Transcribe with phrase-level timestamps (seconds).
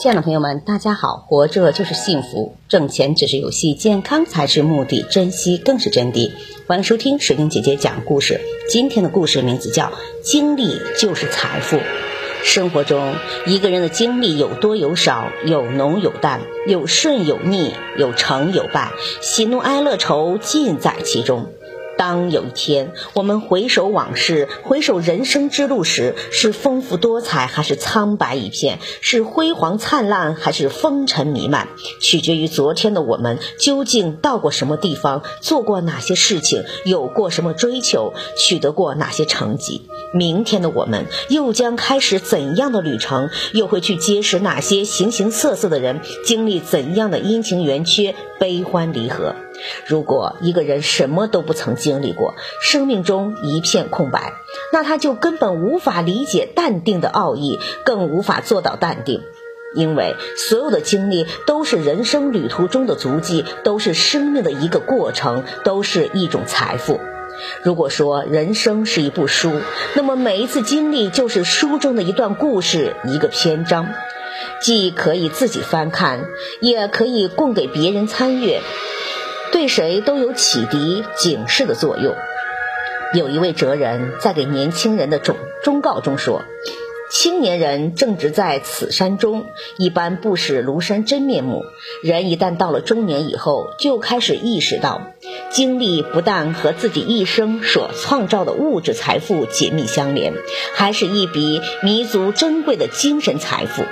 [0.00, 1.26] 亲爱的朋友们，大家好！
[1.28, 6.32] 活着就是幸福，挣钱只是游戏，健康才是目的，珍惜更是真谛。
[6.66, 8.40] 欢迎收听水晶姐姐讲故事。
[8.66, 9.84] 今天的故事名字叫
[10.22, 11.76] 《经历就是财富》。
[12.42, 13.14] 生活中，
[13.46, 21.44] 一个人的经历有多有少，有浓有淡，有顺有逆，有成有败，喜怒哀乐愁尽在其中。
[22.00, 28.78] 当有一天我们回首往事，回首人生之路时，是丰富多彩，还是苍白一片？
[29.02, 31.68] 是辉煌灿烂，还是风尘弥漫？
[32.00, 39.82] 取决于昨天的我们究竟到过什么地方，做过哪些事情，有过什么追求，取得过哪些成绩。
[40.14, 43.28] 明天的我们又将开始怎样的旅程？
[43.52, 46.00] 又会去结识哪些形形色色的人？
[46.24, 49.34] 经历怎样的阴晴圆缺、悲欢离合？
[49.86, 54.32] 如果一个人什么都不曾经历过，生命中一片空白，
[54.72, 59.22] 那他就根本无法理解淡定的奥义，更无法做到淡定。
[59.72, 66.98] 因为所有的经历都是人生旅途中的足迹，都是生命的一个过程，都是一种财富。
[67.62, 69.52] 如果说人生是一部书，
[69.94, 73.86] 那么每一次经历就是书中的一段故事，一个篇章，
[74.60, 76.26] 既可以自己翻看，
[76.60, 78.60] 也可以供给别人参阅。
[79.52, 82.14] 对谁都有启迪、警示的作用。
[83.12, 86.42] 有一位哲人在给年轻人的忠忠告中说
[87.10, 91.64] ：“青年人正值在此山中，一般不识庐山真面目。
[92.02, 95.02] 人一旦到了中年以后，就开始意识到，
[95.50, 100.34] 经历不但和自己一生所创造的物质财富紧密相连，
[100.74, 103.82] 还是一笔弥足珍贵的精神财富。”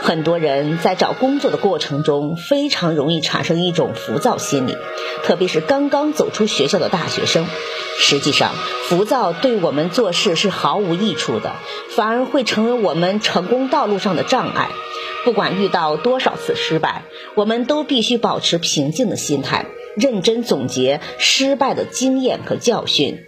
[0.00, 4.76] 很多人在找工作的过程中，非常容易产生一种浮躁心理，
[5.24, 7.46] 特别是刚刚走出学校的大学生。
[7.98, 8.54] 实际上，
[8.88, 11.56] 浮躁对我们做事是毫无益处的，
[11.90, 14.70] 反而会成为我们成功道路上的障碍。
[15.24, 17.02] 不管遇到多少次失败，
[17.34, 23.24] 我们都必须保持平静的心态，认真总结失败的经验和教训。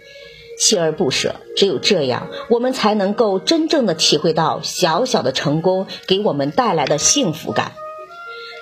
[0.61, 7.71] 锲而不舍，只有这样，我们才能够真正的体会到小小的成功给我们带来的幸福感。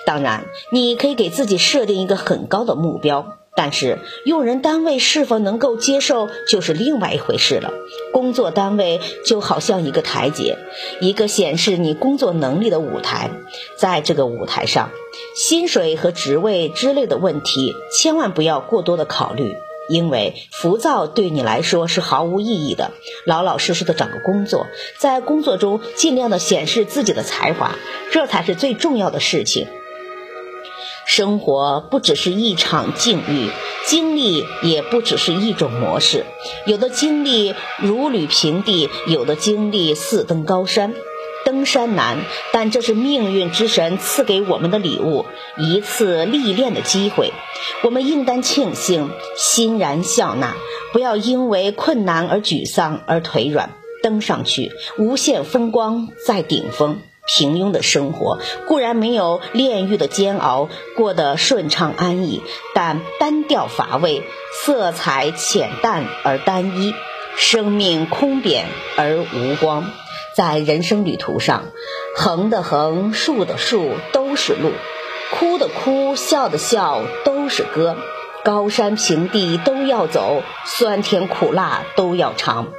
[0.06, 7.74] 当然，你可以给自己设定一个很高的目标，但是用人单位是否能够接受就是另外一回事了。
[8.14, 10.58] 工作单位就好像一个台阶，
[11.02, 13.30] 一个显示你工作能力的舞台，
[13.78, 14.90] 在这个舞台上，
[15.36, 19.54] 薪水和职位之类的问题千万不要过多的考虑。
[19.90, 22.92] 因为浮躁对你来说是毫无意义的，
[23.26, 24.68] 老老实实的找个工作，
[25.00, 27.76] 在工作中尽量的显示自己的才华，
[28.12, 29.68] 这才是最重要的事情。
[31.06, 33.50] 生活不只是一场境遇，
[33.88, 36.24] 经历也不只是一种模式，
[36.68, 40.94] 有的经历如履平地，有的经历似登高山。
[41.50, 42.20] 登山难，
[42.54, 45.26] 但这是命运之神赐给我们的礼物，
[45.58, 47.34] 一次历练的机会。
[47.82, 50.56] 我们应当庆幸，欣然笑纳，
[50.94, 53.72] 不要因为困难而沮丧而腿软。
[54.04, 57.02] 登上去，无限风光在顶峰。
[57.26, 62.44] 平庸的生活固然没有炼狱的煎熬过得顺畅安逸，
[62.76, 64.22] 但单调乏味，
[64.64, 66.94] 色彩浅淡而单一，
[67.38, 69.90] 生命空扁而无光。
[70.40, 71.66] 在人生旅途上，
[72.16, 74.70] 横的横，竖的竖，都是路；
[75.38, 77.98] 哭的哭，笑的笑，都是歌。
[78.46, 82.70] 高山平地都要走，酸甜苦辣都要尝。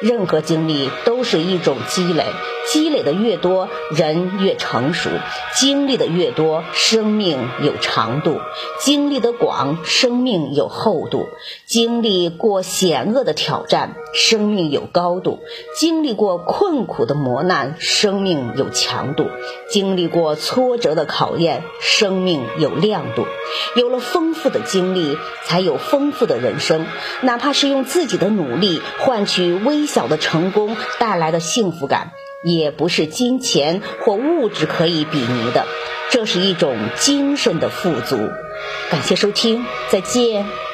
[0.00, 2.24] 任何经历都是一种积累，
[2.66, 5.10] 积累的越多，人越成熟；
[5.54, 8.40] 经历的越多，生命有长度；
[8.80, 11.28] 经历的广，生命有厚度；
[11.66, 15.40] 经历过险恶的挑战，生命有高度；
[15.78, 19.24] 经历过困苦的磨难，生命有强度；
[19.70, 23.26] 经历过挫折的考验，生命有亮度。
[23.76, 25.18] 有了丰富的经历。
[25.50, 26.86] 才有丰富的人生，
[27.22, 32.12] 哪怕是用自己的努力换取微小的成功带来的幸福感，
[32.44, 35.66] 也不是金钱或物质可以比拟的。
[36.10, 38.16] 这是一种精神的富足。
[38.90, 40.69] 感谢收听，再见。